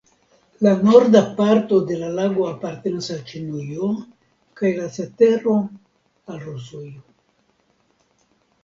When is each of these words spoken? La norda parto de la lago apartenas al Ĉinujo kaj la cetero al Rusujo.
La 0.67 0.71
norda 0.85 1.19
parto 1.41 1.77
de 1.89 1.97
la 1.99 2.09
lago 2.21 2.47
apartenas 2.53 3.11
al 3.17 3.19
Ĉinujo 3.33 3.91
kaj 4.63 4.73
la 4.81 4.89
cetero 4.97 5.55
al 5.67 6.45
Rusujo. 6.49 7.01